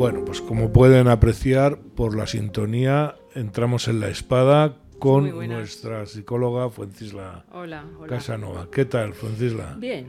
[0.00, 6.70] Bueno, pues como pueden apreciar por la sintonía, entramos en la espada con nuestra psicóloga
[6.70, 8.06] Fuencisla hola, hola.
[8.06, 8.68] Casanova.
[8.72, 9.76] ¿Qué tal, Fuencisla?
[9.78, 10.06] Bien,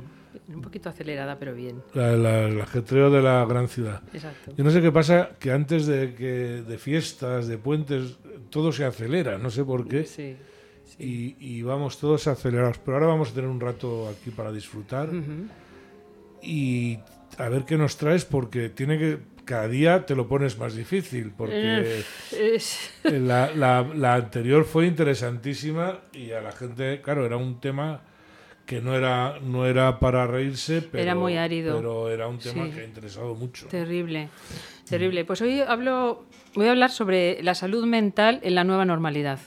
[0.47, 1.83] un poquito acelerada, pero bien.
[1.93, 4.01] el ajetreo de la gran ciudad.
[4.13, 4.53] Exacto.
[4.55, 8.17] Yo no sé qué pasa, que antes de, que, de fiestas, de puentes,
[8.49, 10.05] todo se acelera, no sé por qué.
[10.05, 10.37] Sí.
[10.99, 12.77] Y, vamos todos acelerados.
[12.77, 15.09] Pero ahora vamos a tener un rato aquí para disfrutar.
[16.41, 16.97] Y
[17.37, 19.19] a ver qué nos traes, porque tiene que
[19.51, 22.59] cada día te lo pones más difícil, porque eh,
[23.03, 27.99] la, la, anterior fue interesantísima y a la gente, claro, era un tema
[28.65, 31.75] que no era, no era para reírse, pero era muy árido.
[31.75, 33.67] Pero era un tema que ha interesado mucho.
[33.67, 34.29] Terrible,
[34.89, 35.25] terrible.
[35.25, 36.23] Pues hoy hablo,
[36.55, 39.39] voy a hablar sobre la salud mental en la nueva normalidad.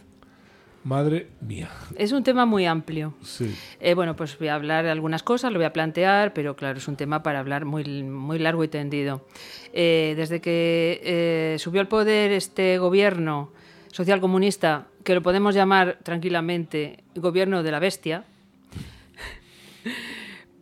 [0.85, 1.71] Madre mía.
[1.97, 3.15] Es un tema muy amplio.
[3.23, 3.55] Sí.
[3.81, 6.77] Eh, bueno, pues voy a hablar de algunas cosas, lo voy a plantear, pero claro,
[6.77, 9.27] es un tema para hablar muy, muy largo y tendido.
[9.73, 13.51] Eh, desde que eh, subió al poder este gobierno
[13.93, 18.25] socialcomunista, que lo podemos llamar tranquilamente gobierno de la bestia,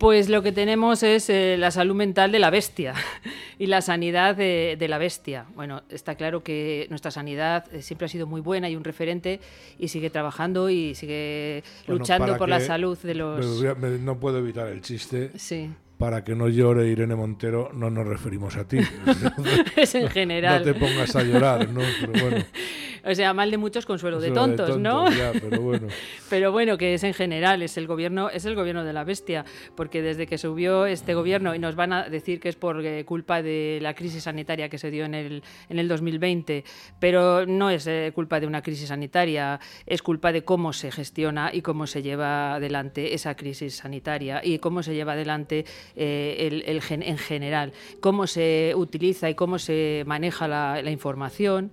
[0.03, 2.93] pues lo que tenemos es eh, la salud mental de la bestia
[3.57, 5.45] y la sanidad de, la bestia.
[5.55, 9.39] Bueno, está claro que nuestra sanidad eh, siempre ha sido muy buena y un referente
[9.79, 13.63] y sigue trabajando y sigue luchando por la salud de los...
[14.01, 15.31] no puedo evitar el chiste.
[15.37, 18.77] Sí para que no llore Irene Montero, no nos referimos a ti.
[19.77, 20.59] es en general.
[20.65, 21.79] No te pongas a llorar, ¿no?
[22.01, 22.45] Pero bueno.
[23.05, 25.05] O sea, mal de muchos, consuelo de tontos, ¿no?
[25.33, 25.87] pero bueno.
[26.29, 29.43] pero bueno, que es en general, es el gobierno, es el gobierno de la bestia,
[29.75, 33.03] porque desde que subió este gobierno y nos van a decir que es por eh,
[33.03, 36.63] culpa de la crisis sanitaria que se dio en el, en el 2020,
[36.99, 41.51] pero no es eh, culpa de una crisis sanitaria, es culpa de cómo se gestiona
[41.53, 45.65] y cómo se lleva adelante esa crisis sanitaria y cómo se lleva adelante
[45.95, 51.71] eh, el, el, en general, cómo se utiliza y cómo se maneja la, la información.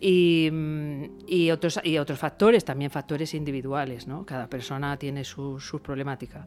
[0.00, 4.24] Mm, y, otros, y otros factores, también factores individuales, ¿no?
[4.24, 6.46] Cada persona tiene sus su problemáticas.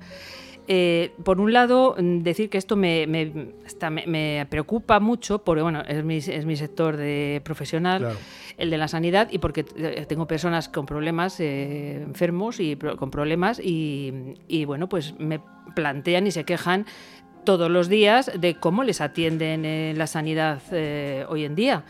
[0.67, 6.03] Eh, por un lado, mm, decir que esto me, me, preocupa mucho, porque bueno, es
[6.03, 8.17] mi, es mi sector de profesional,
[8.57, 13.11] el de la sanidad, y porque eh, tengo personas con problemas, eh, enfermos y con
[13.11, 15.41] problemas, y, y, bueno, pues me
[15.75, 16.85] plantean y se quejan
[17.43, 20.61] todos los días de cómo les atienden en la sanidad
[21.27, 21.83] hoy en día.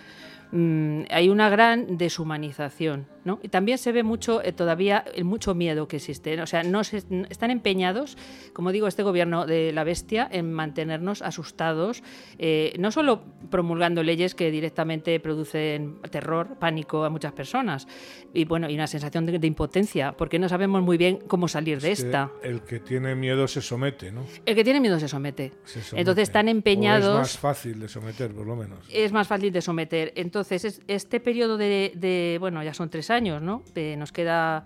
[0.53, 3.07] Mm, hay una gran deshumanización.
[3.25, 3.39] ¿No?
[3.41, 6.39] Y también se ve mucho eh, todavía el mucho miedo que existe.
[6.41, 8.17] O sea, no están empeñados,
[8.53, 12.03] como digo, este gobierno de la bestia, en mantenernos asustados,
[12.37, 17.87] eh, no solo promulgando leyes que directamente producen terror, pánico a muchas personas,
[18.33, 21.91] y bueno, y una sensación de, impotencia, porque no sabemos muy bien cómo salir de
[21.91, 22.31] esta.
[22.43, 24.23] el que tiene miedo se somete, ¿no?
[24.45, 25.51] El que tiene miedo se somete.
[25.93, 27.15] Entonces están empeñados.
[27.15, 28.79] es más fácil de someter, por lo menos.
[28.89, 30.11] Es más fácil de someter.
[30.15, 33.63] Entonces, entonces, este periodo de, bueno, ya son tres años, ¿no?
[33.97, 34.65] nos queda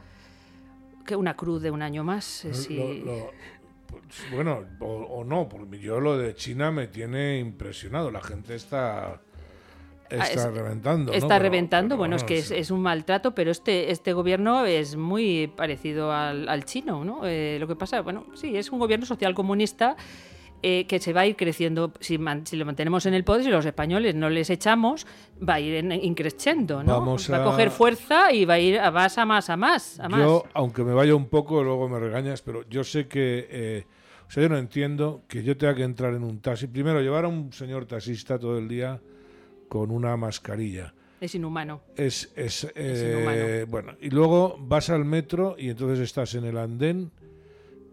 [1.06, 2.46] que una cruz de un año más.
[2.46, 3.26] Eh,
[3.88, 8.12] pues, bueno, o, no, porque yo lo de China me tiene impresionado.
[8.12, 9.20] La gente está ah,
[10.10, 11.14] está reventando.
[11.14, 16.12] Está reventando, bueno, es que es, un maltrato, pero este, este gobierno es muy parecido
[16.12, 17.22] al, chino, ¿no?
[17.26, 19.96] Eh, lo que pasa, bueno, sí, es un gobierno social comunista
[20.64, 23.66] eh, que se va a ir creciendo, si, lo mantenemos en el poder, si los
[23.66, 25.06] españoles no les echamos,
[25.48, 27.00] va a ir increciendo, ¿no?
[27.00, 27.44] Vamos va a...
[27.44, 30.84] coger fuerza y va a ir a más, a más, a más, a Yo, aunque
[30.84, 33.48] me vaya un poco, luego me regañas, pero yo sé que...
[33.50, 33.86] Eh,
[34.28, 36.68] o sea, yo no entiendo que yo tenga que entrar en un taxi.
[36.68, 39.00] Primero, llevar a un señor taxista todo el día
[39.70, 40.94] con una mascarilla.
[41.22, 41.82] Es inhumano.
[41.96, 47.12] Es, es, eh, Bueno, y luego vas al metro y entonces estás en el andén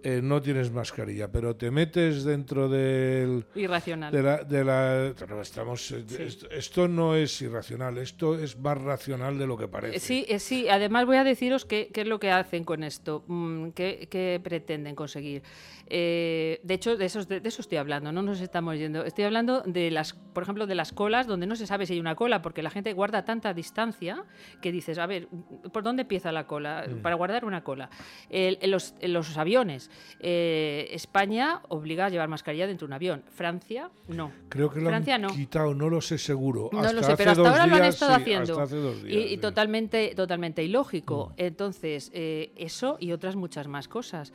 [0.07, 3.47] eh, no tienes mascarilla, pero te metes dentro del...
[3.55, 4.13] Irracional.
[4.13, 6.05] De la, estamos, eh,
[6.51, 9.99] esto, no es irracional, esto es más racional de lo que parece.
[9.99, 10.69] Sí, eh, sí.
[10.69, 14.39] además voy a deciros qué, qué es lo que hacen con esto, mm, qué, qué
[14.45, 15.43] pretenden conseguir.
[15.87, 19.05] Eh, de hecho, de, esos, de, eso estoy hablando, no nos estamos yendo.
[19.05, 22.01] Estoy hablando de las, por ejemplo, de las colas donde no se sabe si hay
[22.01, 24.25] una cola, porque la gente guarda tanta distancia
[24.63, 25.29] que dices, a ver,
[25.73, 26.87] ¿por dónde empieza la cola?
[26.89, 27.03] Mm.
[27.03, 27.91] Para guardar una cola.
[28.31, 29.91] en, los, los, aviones,
[30.21, 33.25] eh, España obliga a llevar mascarilla dentro de un avión.
[33.35, 34.33] Francia, no.
[34.49, 35.29] Creo que lo Francia, han no.
[35.29, 36.71] quitado, no lo sé seguro.
[36.73, 38.67] No lo sé, pero hasta ahora lo han estado haciendo.
[39.07, 41.31] y, totalmente, totalmente ilógico.
[41.31, 41.33] Mm.
[41.37, 44.33] Entonces, eh, eso y otras muchas más cosas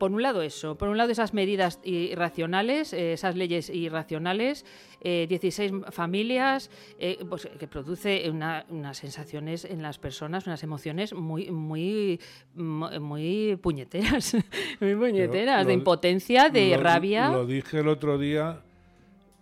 [0.00, 4.64] por un lado eso, por un lado esas medidas irracionales, eh, esas leyes irracionales,
[5.02, 11.50] 16 eh, familias, eh, pues, que produce unas sensaciones en las personas, unas emociones muy,
[11.50, 12.18] muy,
[12.54, 14.34] muy puñeteras,
[14.80, 17.28] muy puñeteras, de impotencia, de rabia.
[17.28, 18.62] Lo dije el otro día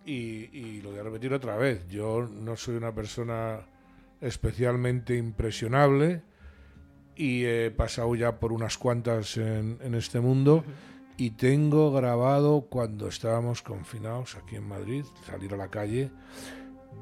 [0.04, 1.88] y, lo voy a repetir otra vez.
[1.88, 3.60] Yo no soy una persona
[4.20, 6.22] especialmente impresionable
[7.18, 10.64] y he pasado ya por unas cuantas en, este mundo
[11.16, 16.10] y tengo grabado cuando estábamos confinados aquí en Madrid, salir a la calle.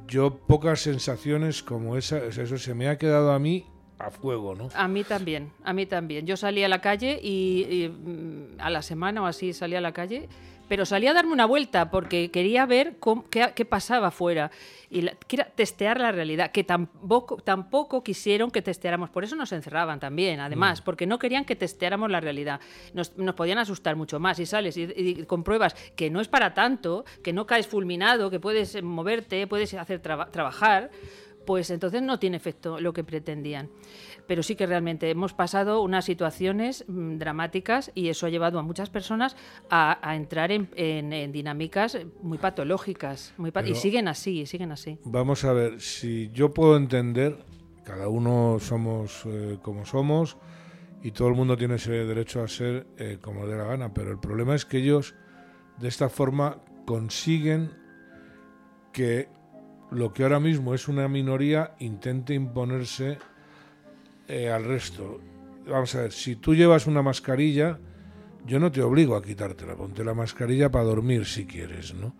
[0.08, 3.66] Yo pocas sensaciones como esa, eso se me ha quedado a mí
[3.98, 4.68] a fuego, ¿no?
[4.74, 6.26] A mí también, a mí también.
[6.26, 9.92] Yo salí a la calle y, mm, a la semana o así salí a la
[9.92, 10.28] calle,
[10.68, 12.96] pero salí a darme una vuelta porque quería ver
[13.30, 14.50] qué, pasaba afuera
[14.90, 20.00] y quería testear la realidad, que tampoco, tampoco quisieron que testeáramos, por eso nos encerraban
[20.00, 20.84] también, además, mm.
[20.84, 22.60] porque no querían que testeáramos la realidad.
[22.92, 27.32] Nos, podían asustar mucho más y sales y, compruebas que no es para tanto, que
[27.32, 30.90] no caes fulminado, que puedes moverte, puedes hacer trabajar
[31.46, 33.70] pues entonces no tiene efecto lo que pretendían.
[34.26, 38.62] Pero sí que realmente hemos pasado unas situaciones mm, dramáticas y eso ha llevado a
[38.62, 39.36] muchas personas
[39.70, 44.98] a, entrar en, dinámicas muy patológicas muy y siguen así, siguen así.
[45.04, 47.38] Vamos a ver, si yo puedo entender,
[47.84, 50.36] cada uno somos eh, como somos
[51.02, 54.10] y todo el mundo tiene ese derecho a ser eh, como de la gana, pero
[54.10, 55.14] el problema es que ellos
[55.78, 57.70] de esta forma consiguen
[58.92, 59.28] que
[59.90, 63.18] lo que ahora mismo es una minoría intente imponerse
[64.28, 65.20] eh, al resto.
[65.66, 67.78] Vamos a ver, si tú llevas una mascarilla,
[68.44, 72.14] yo no te obligo a quitártela, ponte la mascarilla para dormir si quieres, ¿no?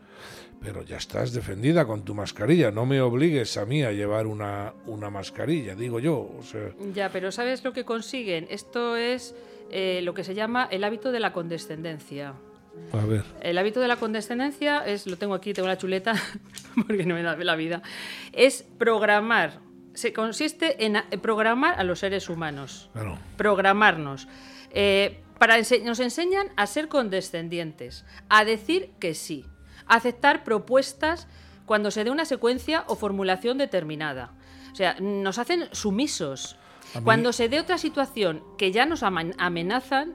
[0.60, 4.72] Pero ya estás defendida con tu mascarilla, no me obligues a mí a llevar una,
[4.86, 6.18] una mascarilla, digo yo.
[6.38, 6.70] O sea...
[6.94, 8.46] Ya, pero ¿sabes lo que consiguen?
[8.50, 9.34] Esto es
[9.70, 12.34] eh, lo que se llama el hábito de la condescendencia.
[13.40, 16.14] El hábito de la condescendencia es, lo tengo aquí, tengo la chuleta,
[16.87, 17.82] porque no me da la vida,
[18.32, 19.61] es programar.
[19.94, 22.90] Se consiste en programar a los seres humanos.
[23.37, 24.28] Programarnos.
[24.70, 29.44] Eh, para nos enseñan a ser condescendientes, a decir que sí,
[29.87, 31.28] a aceptar propuestas
[31.64, 34.32] cuando se dé una secuencia o formulación determinada.
[34.73, 36.56] O sea, nos hacen sumisos.
[37.02, 40.14] Cuando se dé otra situación que ya nos amenazan,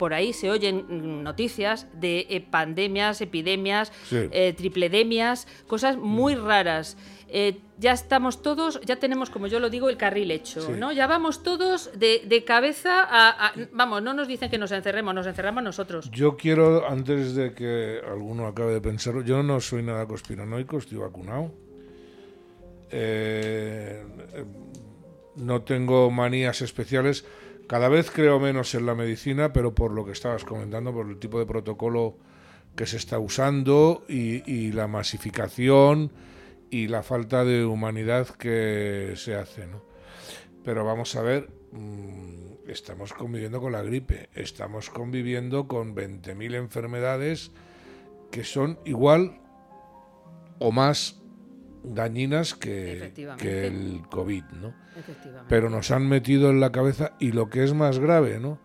[0.00, 6.96] por ahí se oyen noticias de eh, pandemias, epidemias, eh, tripledemias, cosas muy raras.
[7.28, 10.90] Eh, ya estamos todos, ya tenemos, como yo lo digo, el carril hecho, ¿no?
[10.90, 15.62] Ya vamos todos de, cabeza a, Vamos, no nos dicen que nos encerremos, nos encerramos
[15.62, 16.10] nosotros.
[16.12, 20.96] Yo quiero, antes de que alguno acabe de pensarlo, yo no soy nada conspiranoico, estoy
[20.96, 21.52] vacunado.
[25.36, 27.26] no tengo manías especiales
[27.70, 31.20] cada vez creo menos en la medicina, pero por lo que estabas comentando, por el
[31.20, 32.16] tipo de protocolo
[32.74, 36.10] que se está usando y, la masificación
[36.68, 39.68] y la falta de humanidad que se hace.
[39.68, 39.84] ¿no?
[40.64, 47.52] Pero vamos a ver, mm, estamos conviviendo con la gripe, estamos conviviendo con 20.000 enfermedades
[48.32, 49.42] que son igual
[50.58, 51.22] o más
[51.84, 54.74] dañinas que, que el COVID, ¿no?
[55.48, 58.58] Pero nos han metido en la cabeza y lo que es más grave, ¿no?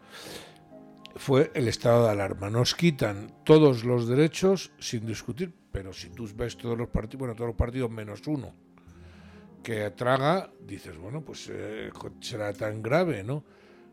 [1.15, 2.49] Fue el estado de alarma.
[2.49, 7.35] Nos quitan todos los derechos sin discutir, pero si tú ves todos los partidos, bueno,
[7.35, 8.53] todos los partidos menos uno
[9.65, 11.89] que traga, dices, bueno, pues eh,
[12.19, 13.43] será tan grave, ¿no?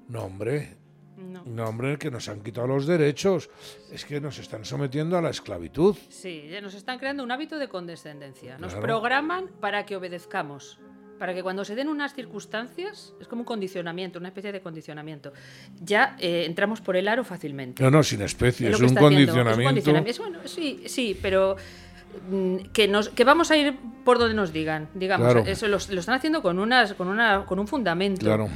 [0.06, 0.77] No, hombre,
[1.17, 1.65] no.
[1.65, 3.49] hombre, que nos han quitado los derechos.
[3.91, 5.96] Es que nos están sometiendo a la esclavitud.
[6.11, 8.58] Sí, nos están creando un hábito de condescendencia.
[8.58, 10.79] Nos programan para que obedezcamos.
[11.22, 15.32] Para que cuando se den unas circunstancias, es como un condicionamiento, una especie de condicionamiento,
[15.81, 17.81] ya eh, entramos por el aro fácilmente.
[17.81, 19.93] No, no, sin especie, es, un condicionamiento.
[20.19, 21.55] bueno, sí, sí, pero
[22.29, 25.46] mm, que, nos, que vamos a ir por donde nos digan, digamos.
[25.46, 28.26] Eso lo, están haciendo con, unas, con, una, con un fundamento.
[28.26, 28.48] Claro.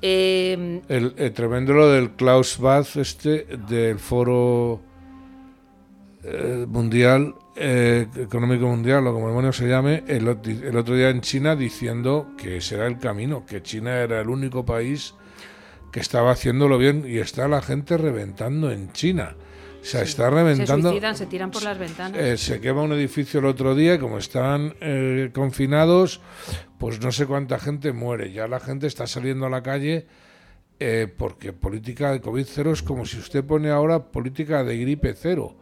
[0.00, 4.80] Eh, el, tremendo lo del Klaus Bath, este, del foro
[6.26, 11.20] eh, mundial, eh, económico mundial, o como demonios se llame, el, el, otro día en
[11.20, 15.14] China diciendo que ese era el camino, que China era el único país
[15.92, 19.36] que estaba haciéndolo bien y está la gente reventando en China.
[19.82, 20.88] Se está reventando.
[20.88, 22.18] Se suicidan, se tiran por las ventanas.
[22.18, 24.74] Eh, se quema un edificio el otro día, como están
[25.34, 26.22] confinados,
[26.78, 28.32] pues no sé cuánta gente muere.
[28.32, 30.06] Ya la gente está saliendo a la calle
[31.18, 35.58] porque política de COVID cero es como si usted pone ahora política de gripe cero.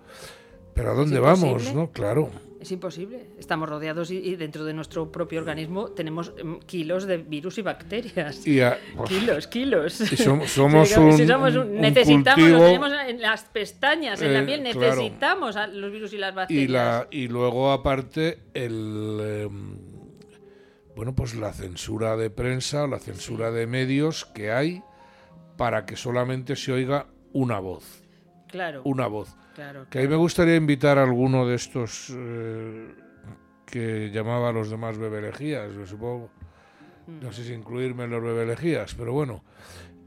[0.75, 1.75] Pero ¿a dónde vamos?
[1.75, 1.91] ¿no?
[1.91, 2.31] Claro.
[2.62, 3.26] Es imposible.
[3.41, 8.38] Estamos rodeados y, dentro de nuestro propio organismo tenemos em, kilos de virus y bacterias.
[8.38, 9.93] kilos, kilos.
[10.17, 16.12] somos, un, necesitamos, lo tenemos en las pestañas, en la eh, piel, necesitamos los virus
[16.12, 16.69] y las bacterias.
[16.69, 19.76] Y, la, y luego aparte el em,
[20.95, 24.85] bueno, pues la censura de prensa, la censura de medios que hay
[25.57, 28.01] para que solamente se oiga una voz
[28.85, 29.37] una voz.
[29.90, 32.94] que a mí me gustaría invitar a alguno de estos eh,
[33.66, 36.30] que llamaba a los demás bebelejías, supongo,
[37.06, 39.44] no sé si incluirme en los bebelejías, pero bueno,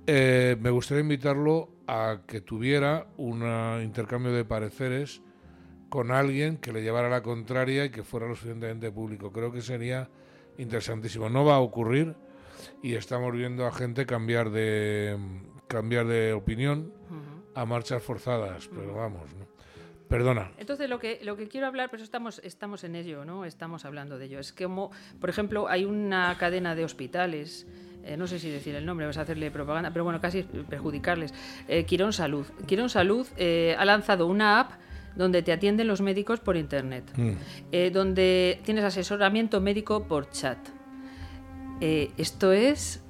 [0.07, 3.43] eh, me gustaría invitarlo a que tuviera un
[3.83, 5.21] intercambio de pareceres
[5.89, 9.31] con alguien que le llevara la contraria y que fuera lo suficientemente público.
[9.31, 10.09] Creo que sería
[10.57, 11.29] interesantísimo.
[11.29, 12.15] No va a ocurrir
[12.83, 15.17] y estamos viendo a gente cambiar de
[15.67, 16.93] cambiar de opinión
[17.55, 19.24] a marchas forzadas, pero vamos,
[20.07, 20.51] Perdona.
[20.59, 23.43] Entonces lo que lo que quiero hablar, pues estamos estamos en ello, ¿no?
[23.43, 24.39] Estamos hablando de ello.
[24.39, 27.65] Es como, por ejemplo, hay una cadena de hospitales
[28.05, 31.33] eh, no sé si decir el nombre, vas a hacerle propaganda, pero bueno, casi perjudicarles.
[31.67, 32.45] Eh, Quirón Salud.
[32.67, 34.71] Quirón Salud eh, ha lanzado una app
[35.15, 37.93] donde te atienden los médicos por internet, mm.
[37.93, 40.57] donde tienes asesoramiento médico por chat.
[41.79, 43.01] esto es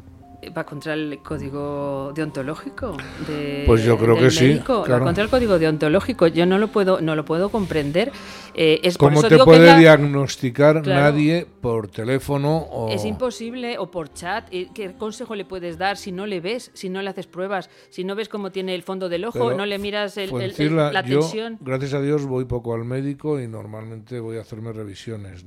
[0.56, 2.98] va contra el código deontológico
[3.28, 6.28] de, pues yo creo que sí va contra el código deontológico.
[6.28, 8.12] Yo no lo puedo no lo puedo comprender.
[8.54, 14.50] Eh, es cómo te puede diagnosticar nadie por teléfono o es imposible o por chat
[14.50, 18.06] qué consejo le puedes dar si no le ves si no le haces pruebas si
[18.06, 21.94] no ves cómo tiene el fondo del ojo no le miras el, la tensión gracias
[21.94, 25.46] a Dios voy poco al médico y normalmente voy a hacerme revisiones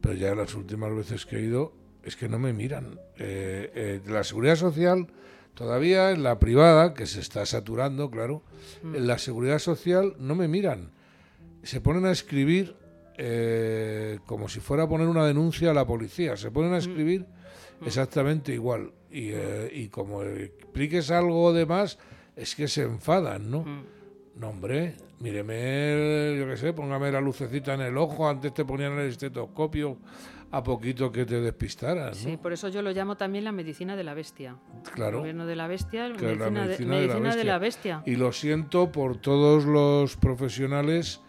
[0.00, 2.98] pero ya las últimas veces que he ido es que no me miran.
[3.18, 5.06] Eh, eh, la seguridad social,
[5.54, 8.42] todavía en la privada, que se está saturando, claro,
[8.82, 8.96] mm.
[8.96, 10.90] en la seguridad social no me miran.
[11.62, 12.74] Se ponen a escribir
[13.18, 16.36] eh, como si fuera a poner una denuncia a la policía.
[16.36, 16.80] Se ponen a mm.
[16.80, 17.20] escribir
[17.80, 17.86] mm.
[17.86, 18.92] exactamente igual.
[19.10, 19.32] Y,
[19.72, 21.98] y, como expliques algo de más,
[22.34, 23.66] es que se enfadan, ¿no?
[24.36, 28.98] No, hombre, míreme, yo qué sé, póngame la lucecita en el ojo, antes te ponían
[28.98, 29.98] el estetoscopio
[30.52, 32.18] a poquito que te despistaras.
[32.18, 34.56] Sí, por eso yo lo llamo también la medicina de la bestia.
[34.94, 35.16] Claro.
[35.16, 38.02] El gobierno de la bestia, medicina, la medicina, de, la bestia.
[38.04, 41.20] Y lo siento por todos los profesionales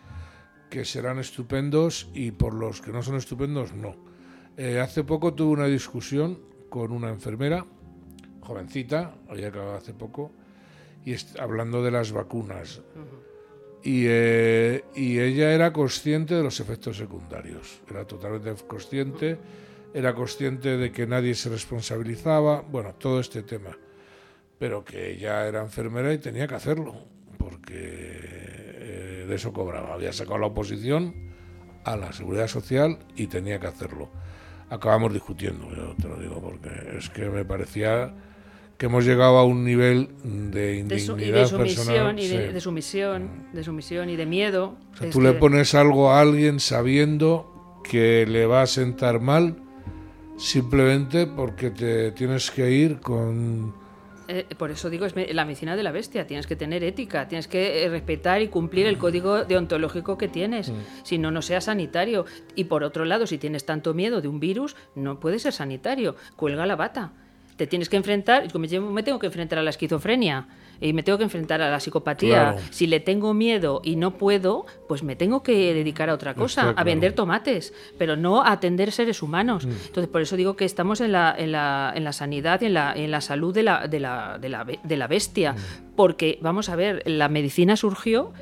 [0.70, 3.96] que serán estupendos y por los que no son estupendos, no.
[4.58, 6.40] Eh, hace poco tuve una discusión
[6.70, 7.66] con una enfermera,
[8.42, 10.32] jovencita, había acabado hace poco,
[11.06, 12.82] y hablando de las vacunas.
[13.86, 19.38] Eh, y, ella era consciente de los efectos secundarios, era totalmente consciente,
[19.94, 23.78] era consciente de que nadie se responsabilizaba, bueno, todo este tema,
[24.58, 26.96] pero que ella era enfermera y tenía que hacerlo,
[27.38, 31.14] porque eh, de eso cobraba, había sacado la oposición
[31.84, 34.10] a la seguridad social y tenía que hacerlo.
[34.70, 38.14] Acabamos discutiendo, yo te lo digo, porque es que me parecía
[38.84, 44.10] que hemos llegado a un nivel de indignidad de, sumisión y de, sumisión, de sumisión
[44.10, 44.76] y de miedo.
[45.10, 49.56] tú le pones algo a alguien sabiendo que le va a sentar mal
[50.38, 53.74] simplemente porque te tienes que ir con
[54.28, 56.28] eh, por eso digo, es la medicina de la bestia.
[56.28, 60.70] Tienes que tener ética, tienes que eh, respetar y cumplir el código deontológico que tienes.
[60.70, 60.76] Mm.
[61.04, 62.26] Si no, no seas sanitario.
[62.56, 66.16] Y por otro lado, si tienes tanto miedo de un virus, no puedes ser sanitario.
[66.38, 67.14] Cuelga la bata
[67.56, 70.48] te tienes que enfrentar, me tengo que enfrentar a la esquizofrenia
[70.82, 72.56] y me tengo que enfrentar a la psicopatía.
[72.72, 76.74] Si le tengo miedo y no puedo, pues me tengo que dedicar a otra cosa,
[76.76, 79.66] a vender tomates, pero no a atender seres humanos.
[79.66, 79.72] Mm.
[79.88, 82.74] Entonces, por eso digo que estamos en la, en la, en la sanidad y en
[82.74, 85.54] la, en la salud de la, de la, de la, de la bestia.
[85.54, 85.96] Mm.
[85.96, 88.34] Porque, vamos a ver, la medicina surgió,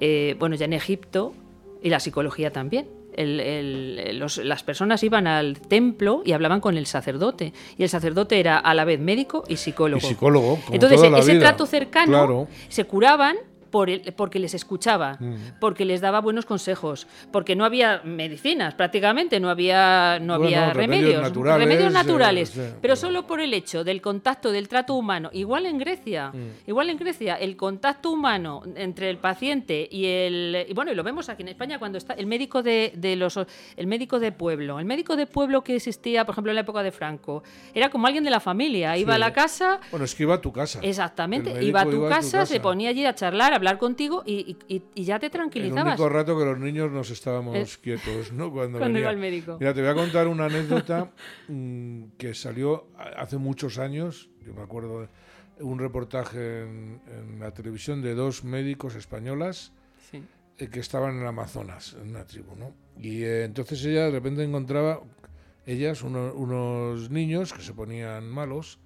[0.00, 1.34] eh, bueno, ya en Egipto,
[1.82, 7.52] y la psicología también las personas iban al templo y hablaban con el sacerdote.
[7.76, 10.06] Y el sacerdote era a la vez médico y psicólogo.
[10.06, 10.58] Y psicólogo.
[10.70, 13.36] Entonces, ese trato cercano se curaban
[13.72, 15.58] por porque les escuchaba, mm.
[15.58, 21.32] porque les daba buenos consejos, porque no había medicinas prácticamente, no había, no había remedios,
[21.34, 25.30] remedios naturales, pero solo por el hecho del contacto, del trato humano.
[25.32, 26.68] Igual en Grecia, mm.
[26.68, 30.66] igual en Grecia, el contacto humano entre el paciente y el...
[30.68, 33.40] Y bueno, y lo vemos aquí en España cuando está el médico de, de los...
[33.76, 36.82] El médico de pueblo, el médico de pueblo que existía, por ejemplo, en la época
[36.82, 39.80] de Franco, era como alguien de la familia, iba a la casa...
[39.90, 40.78] Bueno, es que iba a tu casa.
[40.82, 44.56] Exactamente, iba a tu, casa, se ponía allí a charlar, a hablar contigo y,
[44.96, 45.94] ya te tranquilizabas.
[45.94, 48.52] El único rato que los niños nos estábamos eh, quietos, ¿no?
[48.52, 49.56] Cuando, Cuando iba al médico.
[49.60, 51.12] Mira, te voy a contar una anécdota
[51.48, 55.08] mm, que salió hace muchos años, yo me acuerdo de
[55.60, 57.00] un reportaje en,
[57.38, 59.72] la televisión de dos médicos españolas
[60.58, 62.74] eh, que estaban en el Amazonas, en una tribu, ¿no?
[62.98, 65.02] Y eh, entonces ella de repente encontraba,
[65.66, 68.80] ellas, unos niños que se ponían malos,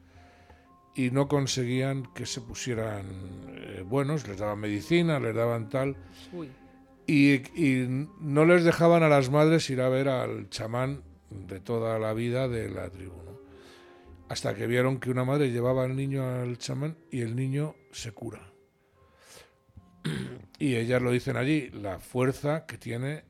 [0.97, 3.05] y no conseguían que se pusieran
[3.49, 5.97] eh, buenos, les daban medicina, les daban tal.
[7.07, 7.43] Y,
[8.19, 12.49] no les dejaban a las madres ir a ver al chamán de toda la vida
[12.49, 13.15] de la tribu.
[14.29, 18.13] Hasta que vieron que una madre llevaba al niño al chamán y el niño se
[18.13, 18.41] cura.
[20.59, 23.25] Y ellas lo dicen allí, la fuerza que tiene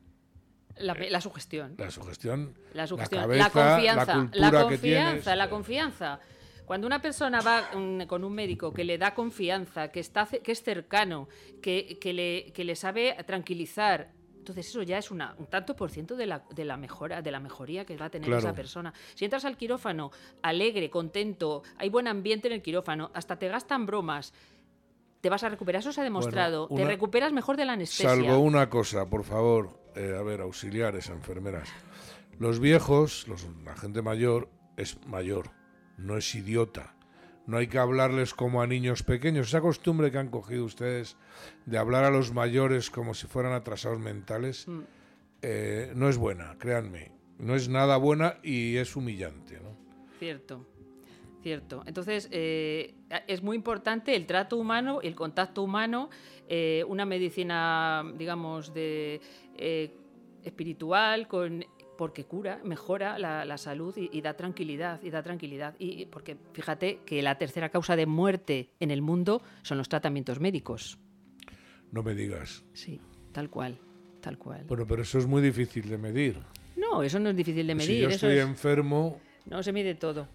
[0.78, 1.74] la, la, sugestión.
[1.76, 2.54] La sugestión.
[2.72, 3.36] La sugestión.
[3.36, 4.28] La, confianza.
[4.32, 6.20] La, confianza, la confianza.
[6.66, 7.70] Cuando una persona va
[8.06, 11.28] con un médico que le da confianza, que, está, que es cercano,
[11.62, 14.10] que, que, le, que le sabe tranquilizar,
[14.46, 17.30] entonces eso ya es una, un tanto por ciento de la, de la mejora, de
[17.30, 18.92] la mejoría que va a tener esa persona.
[19.14, 20.10] Si entras al quirófano
[20.42, 24.32] alegre, contento, hay buen ambiente en el quirófano, hasta te gastan bromas,
[25.20, 25.80] te vas a recuperar.
[25.80, 26.68] Eso se ha demostrado.
[26.68, 28.10] te recuperas mejor de la anestesia.
[28.10, 31.68] Salvo una cosa, por favor, eh, a ver, auxiliares, enfermeras.
[32.38, 35.50] Los viejos, los, la gente mayor, es mayor,
[35.96, 36.96] no es idiota.
[37.46, 39.48] No hay que hablarles como a niños pequeños.
[39.48, 41.16] Esa costumbre que han cogido ustedes
[41.64, 44.80] de hablar a los mayores como si fueran atrasados mentales mm.
[45.42, 47.12] eh, no es buena, créanme.
[47.38, 49.60] No es nada buena y es humillante.
[49.60, 49.76] ¿no?
[50.18, 50.66] Cierto.
[51.42, 51.84] Cierto.
[51.86, 52.94] Entonces, eh,
[53.28, 56.10] es muy importante el trato humano, el contacto humano,
[56.48, 59.20] eh, una medicina, digamos, de
[60.42, 61.64] espiritual, con
[61.96, 65.74] porque cura, mejora la, salud y, da tranquilidad, y da tranquilidad.
[65.78, 70.40] Y porque fíjate que la tercera causa de muerte en el mundo son los tratamientos
[70.40, 70.98] médicos.
[71.92, 72.64] No me digas.
[72.72, 73.00] Sí,
[73.32, 73.78] tal cual,
[74.20, 74.64] tal cual.
[74.66, 76.36] Bueno, pero eso es muy difícil de medir.
[76.76, 77.88] No, eso no es difícil de medir.
[77.88, 79.20] Si yo estoy enfermo.
[79.46, 80.28] No, se mide todo.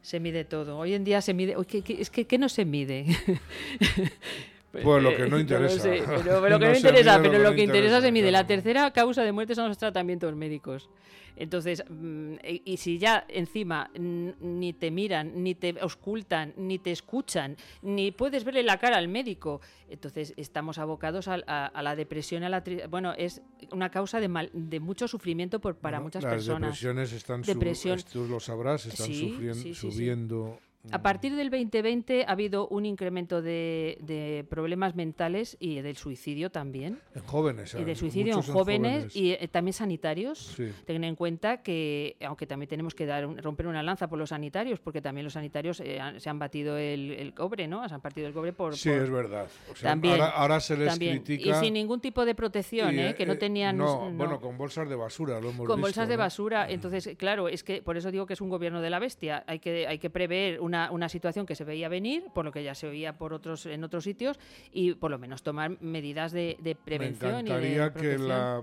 [0.00, 0.78] Se mide todo.
[0.78, 1.56] Hoy en día se mide.
[1.98, 3.06] es que ¿qué no se mide?
[4.70, 5.82] Pues lo que no interesa.
[5.82, 8.30] pero, lo que no, interesa, pero lo que, interesa, se mide.
[8.30, 10.90] La tercera causa de muerte son los tratamientos médicos.
[11.36, 12.34] Entonces, mm,
[12.64, 18.44] y si ya encima ni te miran, ni te ocultan, ni te escuchan, ni puedes
[18.44, 23.40] verle la cara al médico, entonces estamos abocados a, la depresión, a la bueno, es
[23.70, 26.60] una causa de, de mucho sufrimiento por, para muchas personas.
[26.60, 28.00] Las depresiones están, Depresión.
[28.12, 30.58] tú lo sabrás, están sufriendo, subiendo
[30.90, 37.00] a partir del 2020 ha habido un incremento de, problemas mentales y del suicidio también.
[37.14, 37.74] En jóvenes.
[37.74, 40.56] Y del suicidio en jóvenes, y eh, también sanitarios.
[40.86, 44.80] Ten en cuenta que, aunque también tenemos que dar romper una lanza por los sanitarios,
[44.80, 47.86] porque también los sanitarios eh, se han batido el, cobre, ¿no?
[47.88, 48.76] Se han partido el cobre por...
[48.76, 49.48] Sí, es verdad.
[49.82, 51.50] también, ahora, se les critica...
[51.50, 53.14] Y sin ningún tipo de protección, ¿eh?
[53.14, 53.76] Que no tenían...
[53.76, 56.70] No, bueno, con bolsas de basura, lo hemos Con bolsas de basura.
[56.70, 59.44] Entonces, claro, es que por eso digo que es un gobierno de la bestia.
[59.46, 62.62] Hay que, hay que prever una una, situación que se veía venir, por lo que
[62.62, 64.38] ya se oía por otros, en otros sitios,
[64.72, 67.32] y por lo menos tomar medidas de, prevención.
[67.32, 68.62] Me encantaría que la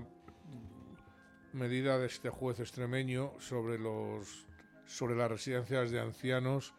[1.54, 4.45] medida de este juez extremeño sobre los
[4.86, 6.73] sobre las residencias de ancianos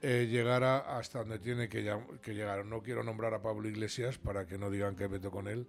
[0.00, 2.64] eh, llegara hasta donde tiene que, que llegar.
[2.64, 5.68] No quiero nombrar a Pablo Iglesias para que no digan que meto con él,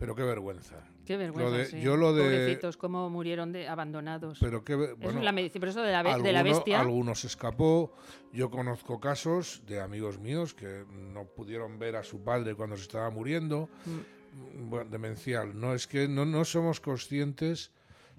[0.00, 0.82] pero qué vergüenza.
[1.04, 1.76] Qué vergüenza.
[1.76, 4.38] Yo lo de, Pobrecitos, cómo murieron de, abandonados.
[4.40, 6.80] Pero qué, bueno, es la medicina, eso de la, de la bestia.
[6.80, 7.92] Algunos escapó.
[8.32, 12.82] Yo conozco casos de amigos míos que no pudieron ver a su padre cuando se
[12.84, 13.68] estaba muriendo.
[13.84, 14.88] Mm.
[14.90, 15.60] demencial.
[15.60, 17.72] No es que no, no somos conscientes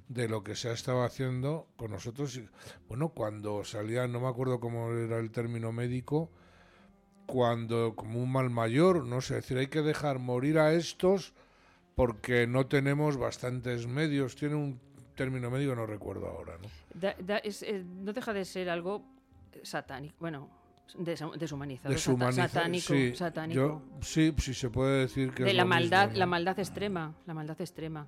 [0.08, 2.40] de lo que se ha estado haciendo con nosotros.
[2.88, 6.30] Bueno, cuando salía, no me acuerdo cómo era el término médico,
[7.26, 11.34] cuando como un mal mayor, no sé, decir, hay que dejar morir a estos
[11.96, 14.36] porque no tenemos bastantes medios.
[14.36, 14.80] Tiene un
[15.16, 16.58] término medio, no recuerdo ahora.
[16.62, 16.68] ¿no?
[17.02, 19.04] Eh, no deja de ser algo
[19.64, 20.16] satánico.
[20.20, 20.50] Bueno,
[20.98, 23.82] deshumanizado, satánico, sí, satánico.
[24.02, 28.08] sí, sí se puede decir que de la maldad, la maldad extrema, la maldad extrema.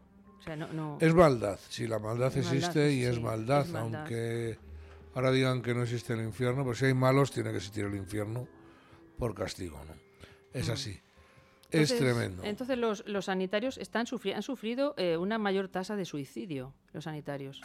[1.00, 4.58] Es maldad, sí, la maldad existe y es, maldad, aunque
[5.16, 7.96] ahora digan que no existe el infierno, pues si hay malos tiene que existir el
[7.96, 8.46] infierno
[9.18, 9.94] por castigo, ¿no?
[10.52, 10.72] Es mm.
[10.72, 11.03] así
[11.74, 12.44] es tremendo.
[12.44, 14.06] Entonces los, los sanitarios están
[14.36, 17.62] han sufrido eh, una mayor tasa de suicidio, los sanitarios.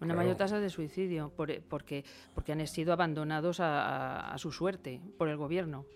[0.00, 5.28] una mayor tasa de suicidio por, porque, porque han sido abandonados a, su suerte por
[5.28, 5.86] el gobierno.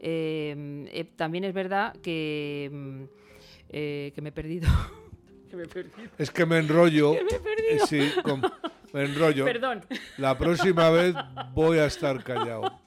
[0.00, 3.04] Eh, eh, también es verdad que, mm,
[3.70, 4.68] que me he perdido.
[6.18, 7.14] Es que me enrollo.
[7.86, 8.10] sí,
[8.92, 9.44] me enrollo.
[9.44, 9.84] Perdón.
[10.16, 11.14] La próxima vez
[11.54, 12.80] voy a estar callado.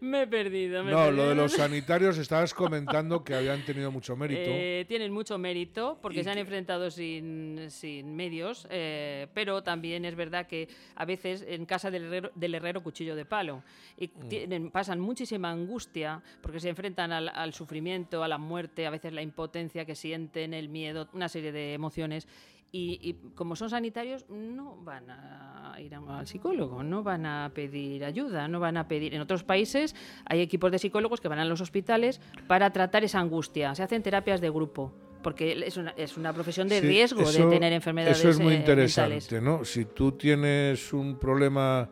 [0.00, 0.82] Me he perdido.
[0.82, 4.40] no, lo de los sanitarios estabas comentando que habían tenido mucho mérito.
[4.42, 10.14] Eh, tienen mucho mérito porque se han enfrentado sin, sin medios, eh, pero también es
[10.14, 13.62] verdad que a veces en casa del herrero, del herrero cuchillo de palo.
[13.98, 14.70] Y mm.
[14.70, 19.22] pasan muchísima angustia porque se enfrentan al, al sufrimiento, a la muerte, a veces la
[19.22, 22.26] impotencia que sienten, el miedo, una serie de emociones
[22.76, 28.48] y, como son sanitarios, no van a ir al psicólogo, no van a pedir ayuda,
[28.48, 29.14] no van a pedir.
[29.14, 29.94] En otros países
[30.26, 33.76] hay equipos de psicólogos que van a los hospitales para tratar esa angustia.
[33.76, 37.72] Se hacen terapias de grupo porque es una, es una profesión de riesgo de tener
[37.72, 39.64] enfermedades Eso es muy eh, interesante, ¿no?
[39.64, 41.88] Si tú tienes un problema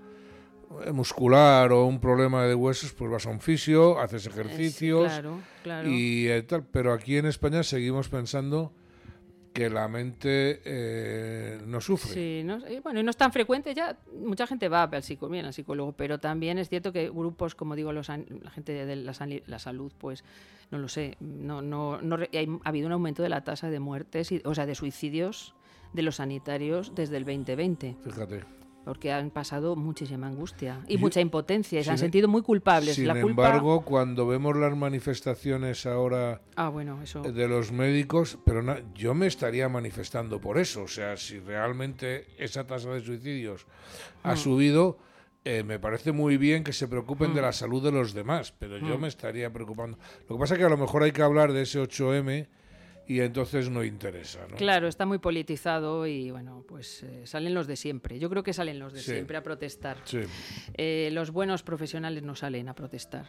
[0.84, 5.38] eh, muscular o un problema de huesos, pues vas a un fisio, haces ejercicios claro,
[5.62, 5.88] claro.
[5.88, 6.64] y eh, tal.
[6.64, 8.72] Pero aquí en España seguimos pensando
[9.52, 12.12] que la mente eh, no sufre.
[12.12, 13.96] Sí, no, y bueno, y no es tan frecuente ya.
[14.18, 17.76] Mucha gente va al psicólogo, bien al psicólogo, pero también es cierto que grupos, como
[17.76, 19.12] digo, los, la gente de la,
[19.46, 20.24] la salud, pues
[20.70, 24.32] no lo sé, no, no, no ha habido un aumento de la tasa de muertes,
[24.32, 25.54] y, o sea, de suicidios
[25.92, 28.61] de los sanitarios desde el 2020, Fíjate.
[28.84, 32.94] Porque han pasado muchísima angustia y Yo- mucha impotencia, y se han sentido muy culpables.
[32.96, 37.22] Sin la culpa, embargo, cuando vemos las manifestaciones ahora ah, bueno, eso.
[37.22, 40.82] de los médicos, pero na- yo me estaría manifestando por eso.
[40.82, 43.66] O sea, si realmente esa tasa de suicidios
[44.24, 44.28] Mm.
[44.28, 44.98] ha subido,
[45.44, 47.34] eh, me parece muy bien que se preocupen Mm.
[47.34, 49.98] de la salud de los demás, pero yo me estaría preocupando.
[50.28, 52.48] Lo que pasa es que a lo mejor hay que hablar de ese 8M
[53.06, 54.40] y entonces no interesa.
[54.48, 54.56] ¿no?
[54.56, 58.18] Claro, está muy politizado y bueno, pues eh, salen los de siempre.
[58.18, 59.12] Yo creo que salen los de Sí.
[59.12, 59.98] siempre a protestar.
[60.04, 60.20] Sí.
[60.74, 63.26] Eh, los buenos profesionales no salen a protestar.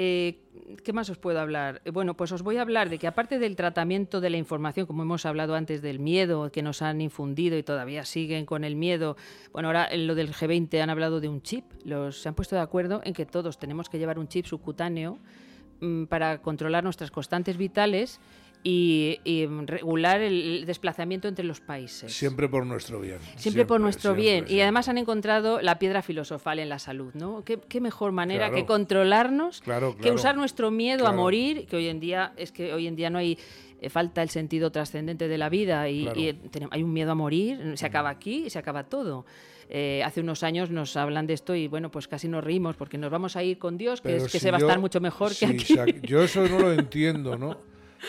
[0.00, 0.44] Eh,
[0.84, 1.80] ¿Qué más os puedo hablar?
[1.84, 4.86] Eh, Bueno, pues os voy a hablar de que aparte del tratamiento de la información,
[4.86, 8.76] como hemos hablado antes del miedo que nos han infundido y todavía siguen con el
[8.76, 9.16] miedo,
[9.52, 12.54] bueno, ahora en lo del G20 han hablado de un chip, los, se han puesto
[12.54, 15.18] de acuerdo en que todos tenemos que llevar un chip subcutáneo
[16.08, 18.20] para controlar nuestras constantes vitales
[18.64, 22.12] y, y, mm, regular el desplazamiento entre los países.
[22.12, 23.18] Siempre por nuestro bien.
[23.36, 24.44] Siempre, por nuestro siempre, bien.
[24.44, 24.62] Y siempre.
[24.64, 27.44] además han encontrado la piedra filosofal en la salud, ¿no?
[27.44, 28.54] ¿Qué, qué mejor manera Claro.
[28.56, 30.16] que controlarnos, Claro, que claro.
[30.16, 33.18] usar nuestro miedo a morir, que hoy en día es que hoy en día no
[33.18, 33.38] hay
[33.80, 36.36] eh, falta el sentido trascendente de la vida y, y,
[36.70, 39.24] hay un miedo a morir, se acaba aquí y se acaba todo.
[39.70, 42.96] Eh, hace unos años nos hablan de esto y bueno, pues casi nos reímos porque
[42.96, 45.00] nos vamos a ir con Dios, que, es, que si se va a estar mucho
[45.00, 45.64] mejor si que aquí.
[45.74, 47.58] se yo eso no lo entiendo, ¿no?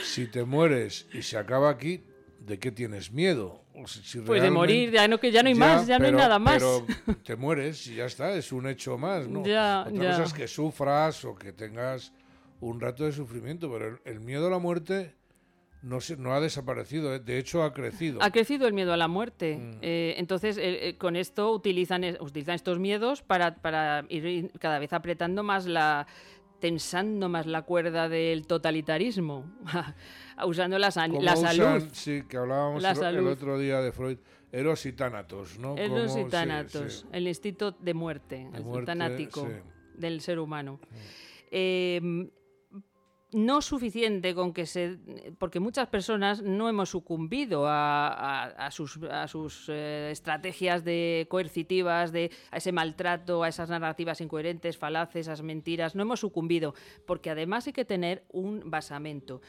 [0.03, 2.03] Si te mueres y se acaba aquí,
[2.39, 3.61] ¿de qué tienes miedo?
[3.75, 6.05] O si- si Pues de morir, ya no, que ya no hay más, ya no
[6.05, 6.55] hay nada más.
[6.55, 6.85] Pero
[7.23, 9.43] te mueres y ya está, es un hecho más, ¿no?
[9.45, 10.09] Ya, Otra ya.
[10.11, 12.13] cosa es que sufras o que tengas
[12.61, 15.15] un rato de sufrimiento, pero el, el miedo a la muerte
[15.81, 17.19] no, se, no ha desaparecido, ¿eh?
[17.19, 18.21] de hecho ha crecido.
[18.21, 19.57] Ha crecido el miedo a la muerte.
[19.57, 19.71] Mm.
[19.81, 24.79] Eh, entonces, eh, eh, con esto utilizan, es- utilizan estos miedos para, para ir cada
[24.79, 26.05] vez apretando más la
[26.59, 29.45] tensando más la cuerda del totalitarismo,
[30.45, 31.89] usando la, Como la usan- salud.
[31.93, 34.17] Sí, que hablábamos La el, otro día de Freud,
[34.51, 35.77] eros y tánatos, ¿no?
[35.77, 37.07] Eros Como- y sí, tánatos, sí.
[37.13, 39.53] el instinto de muerte, De el muerte, tanático sí.
[39.95, 40.81] del ser humano.
[41.49, 42.29] Eh,
[43.31, 44.97] no suficiente con que se.
[45.37, 52.71] porque muchas personas no hemos sucumbido a, sus eh, estrategias de coercitivas, de, a ese
[52.71, 55.95] maltrato, a esas narrativas incoherentes, falaces, esas mentiras.
[55.95, 56.73] No hemos sucumbido,
[57.05, 59.41] porque además hay que tener un basamento.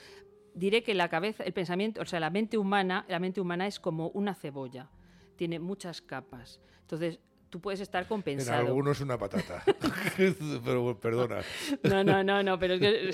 [0.55, 3.81] Diré que la cabeza, el pensamiento, o sea, la mente humana, la mente humana es
[3.81, 4.91] como una cebolla,
[5.37, 6.61] tiene muchas capas.
[6.83, 8.59] Entonces, tú puedes estar En compensado.
[8.67, 9.63] algunos una patata.
[10.65, 11.41] pero perdona.
[11.83, 13.11] No, no, no, no, pero es que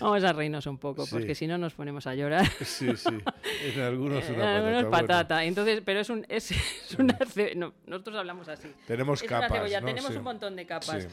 [0.00, 1.10] vamos a reírnos un poco, Sí.
[1.12, 2.46] porque si no nos ponemos a llorar.
[2.64, 3.08] Sí, sí.
[3.74, 4.88] En algunos En una algunos patata.
[4.88, 4.90] bueno.
[4.90, 5.44] patata.
[5.44, 7.18] Entonces, pero es un, es, es una
[7.56, 8.68] no, nosotros hablamos así.
[8.86, 9.86] Tenemos es capas, una ¿no?
[9.86, 10.16] tenemos Sí.
[10.18, 11.02] un montón de capas.
[11.02, 11.08] Sí.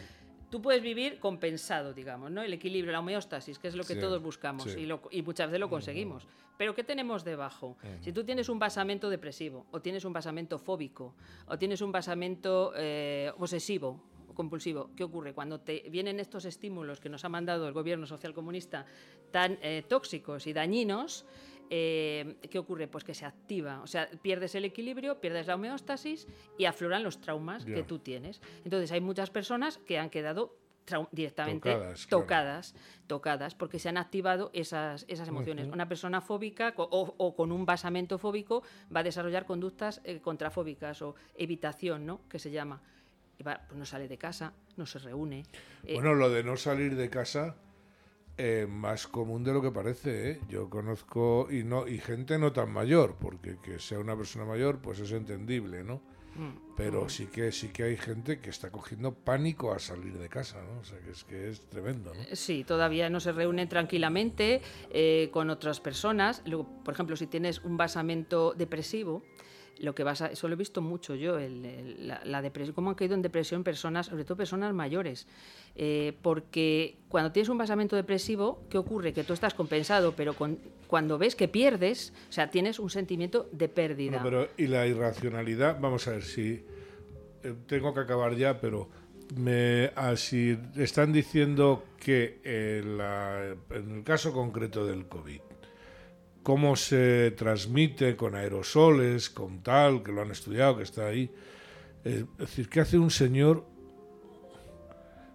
[0.50, 2.42] Tú puedes vivir compensado, digamos, ¿no?
[2.42, 4.80] El equilibrio, la homeostasis, que es lo que Sí, todos buscamos sí.
[4.82, 6.26] y, lo- y muchas veces lo conseguimos.
[6.58, 7.78] Pero ¿qué tenemos debajo?
[8.02, 11.14] Si tú tienes un basamento depresivo, o tienes un basamento fóbico,
[11.48, 14.02] o tienes un basamento eh, obsesivo,
[14.34, 15.34] compulsivo, ¿qué ocurre?
[15.34, 18.86] Cuando te vienen estos estímulos que nos ha mandado el gobierno social comunista
[19.32, 21.26] tan eh, tóxicos y dañinos,
[21.70, 22.88] eh, ¿qué ocurre?
[22.88, 26.28] Pues que se activa, o sea, pierdes el equilibrio, pierdes la homeostasis
[26.58, 27.76] y afloran los traumas Ya.
[27.76, 28.42] que tú tienes.
[28.64, 30.56] Entonces hay muchas personas que han quedado
[31.12, 32.22] directamente Tocadas, claro.
[32.24, 32.76] tocadas,
[33.08, 35.68] tocadas, porque se han activado esas, esas emociones.
[35.68, 38.64] Una persona fóbica o, o con un basamento fóbico
[38.96, 42.22] va a desarrollar conductas eh, contrafóbicas o evitación, ¿no?
[42.30, 42.82] Que se llama.
[43.38, 45.44] Y va- pues no sale de casa, no se reúne.
[45.84, 47.58] eh, Bueno, lo de no salir de casa
[48.38, 50.40] eh, más común de lo que parece, ¿eh?
[50.48, 54.80] Yo conozco y no y gente no tan mayor, porque que sea una persona mayor,
[54.80, 56.02] pues es entendible, ¿no?
[56.36, 60.30] mm, Pero sí que sí que hay gente que está cogiendo pánico a salir de
[60.30, 60.80] casa, ¿no?
[60.82, 62.22] O sea, que es que es tremendo, ¿no?
[62.36, 66.44] Sí, todavía no se reúnen tranquilamente eh, con otras personas.
[66.46, 69.24] Luego, por ejemplo, si tienes un basamento depresivo,
[69.80, 72.90] lo que vas a, eso lo he visto mucho yo, el- la, la depresión, cómo
[72.90, 75.28] han caído en depresión personas, sobre todo personas mayores.
[75.76, 79.14] Eh, porque cuando tienes un basamento depresivo, ¿qué ocurre?
[79.14, 83.48] Que tú estás compensado, pero con- cuando ves que pierdes, o sea, tienes un sentimiento
[83.52, 84.22] de pérdida.
[84.24, 86.64] Pero y la irracionalidad, vamos a ver si
[87.44, 88.90] eh, tengo que acabar ya, pero
[89.36, 95.42] me ah, si están diciendo que eh, la- en el caso concreto del COVID,
[96.48, 101.30] cómo se transmite con aerosoles, con tal, que lo han estudiado, que está ahí,
[102.06, 103.66] Es decir, ¿qué hace un señor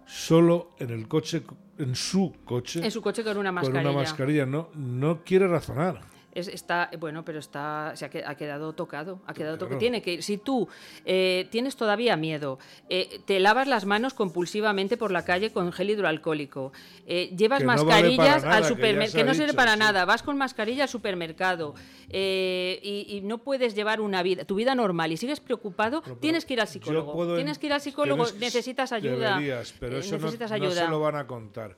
[0.07, 1.43] solo en el coche,
[1.77, 2.83] en su coche?
[2.83, 3.89] En su coche con una Con mascarilla.
[3.91, 6.01] una mascarilla, no, no quiere razonar.
[6.33, 9.21] Es- está, bueno, pero está, se ha, que- ha quedado tocado.
[9.27, 9.67] Ha quedado Claro.
[9.67, 9.79] tocado.
[9.79, 10.21] Tiene que.
[10.21, 10.67] Si tú
[11.05, 12.57] eh, tienes todavía miedo,
[12.89, 16.71] eh, te lavas las manos compulsivamente por la calle con gel hidroalcohólico,
[17.05, 19.79] eh, llevas Que no vale mascarillas al supermercado, que, no sirve dicho, para sí.
[19.79, 21.75] nada, vas con mascarilla al supermercado
[22.09, 26.17] eh, y, y no puedes llevar una vida, tu vida normal y sigues preocupado, Pero-
[26.17, 27.13] tienes que ir al psicólogo.
[27.13, 29.35] puedo Tienes en- que ir al psicólogo, necesitas ayuda.
[29.35, 30.85] Deberías, pero eh, eso no, necesitas no ayuda.
[30.85, 31.75] se lo van a contar.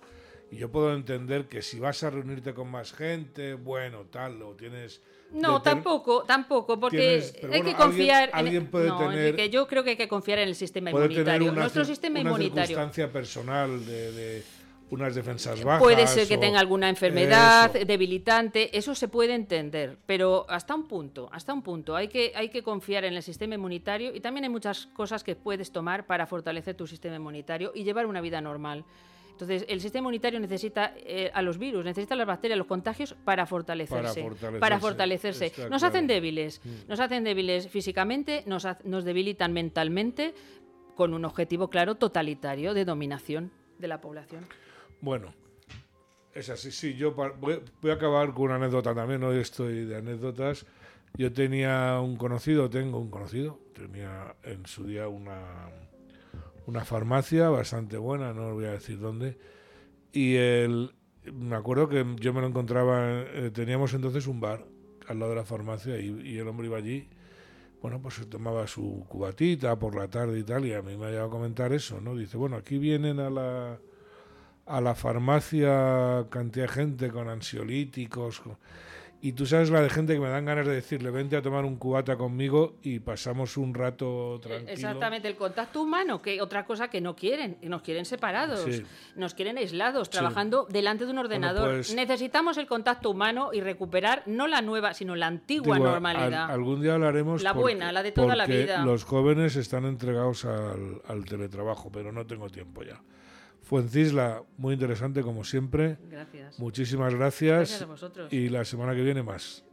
[0.51, 4.51] Y yo puedo entender que si vas a reunirte con más gente, bueno, tal, o
[4.53, 5.01] tienes...
[5.31, 9.17] No, tampoco, tampoco, porque Tienes- hay bueno, que confiar alguien- alguien en puede no, tener-
[9.19, 11.51] Enrique, yo creo que hay que confiar en el sistema inmunitario.
[11.51, 14.43] una, Nuestro sistema una inmunitario circunstancia personal de, de
[14.91, 15.81] unas defensas bajas.
[15.81, 17.85] puede ser que o- tenga alguna enfermedad Eso.
[17.85, 22.49] debilitante, eso se puede entender, pero hasta un punto, hasta un punto hay que hay
[22.49, 26.27] que confiar en el sistema inmunitario y también hay muchas cosas que puedes tomar para
[26.27, 28.85] fortalecer tu sistema inmunitario y llevar una vida normal.
[29.35, 33.13] Entonces, el sistema inmunitario necesita eh, a los virus, necesita a las bacterias, los contagios
[33.25, 34.21] para fortalecerse.
[34.23, 35.51] fortalecerse, para fortalecerse.
[35.69, 40.33] Nos hacen débiles, nos hacen débiles físicamente, nos, ha- nos debilitan mentalmente,
[40.95, 44.45] con un objetivo claro totalitario de dominación de la población.
[45.01, 45.33] Bueno,
[46.33, 50.65] es así, sí, yo voy a acabar con una anécdota también, hoy estoy de anécdotas.
[51.17, 55.69] Yo tenía un conocido, tengo un conocido, tenía en su día una,
[56.65, 59.37] una farmacia bastante buena, no voy a decir dónde,
[60.11, 60.95] y él,
[61.33, 64.65] me acuerdo que yo me lo encontraba, eh, teníamos entonces un bar
[65.07, 67.07] al lado de la farmacia y, el hombre iba allí,
[67.81, 71.05] bueno, pues se tomaba su cubatita por la tarde y tal, y a mí me
[71.05, 72.15] ha llegado a comentar eso, ¿no?
[72.15, 73.79] Dice, bueno, aquí vienen a la
[74.65, 78.41] a la farmacia cantidad de gente con ansiolíticos.
[79.25, 81.65] Y tú sabes la de gente que me dan ganas de decirle, vente a tomar
[81.65, 84.71] un cubata conmigo y pasamos un rato tranquilo.
[84.71, 88.83] Exactamente, el contacto humano, que otra cosa que no quieren, que nos quieren separados, Sí.
[89.15, 91.73] nos quieren aislados, trabajando delante de un ordenador.
[91.77, 96.43] pues- Necesitamos el contacto humano y recuperar no la nueva, sino la antigua Digo, normalidad.
[96.45, 97.41] al- algún día hablaremos.
[97.41, 98.85] La porque- buena, la de toda la vida.
[98.85, 103.01] Los jóvenes están entregados al, al teletrabajo, pero no tengo tiempo ya.
[103.65, 105.97] Fuencisla, muy interesante como siempre.
[106.09, 106.59] Gracias.
[106.59, 107.57] Muchísimas gracias.
[107.57, 108.31] Gracias a vosotros.
[108.31, 109.65] Y la semana que viene más.